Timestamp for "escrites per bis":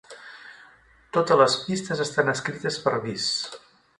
2.35-3.29